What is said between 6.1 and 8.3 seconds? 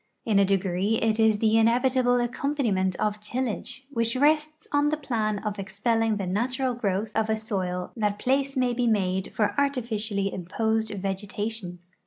the natural growth of a soil that